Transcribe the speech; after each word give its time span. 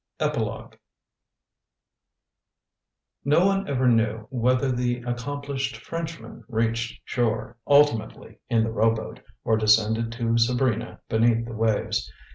EPILOGUE 0.19 0.79
No 3.23 3.45
one 3.45 3.69
ever 3.69 3.87
knew 3.87 4.25
whether 4.31 4.71
the 4.71 5.03
accomplished 5.03 5.77
Frenchman 5.77 6.43
reached 6.47 6.99
shore, 7.05 7.55
ultimately, 7.67 8.39
in 8.49 8.63
the 8.63 8.71
rowboat, 8.71 9.19
or 9.43 9.57
descended 9.57 10.11
to 10.13 10.39
Sabrina 10.39 11.01
beneath 11.07 11.45
the 11.45 11.53
waves. 11.53 12.11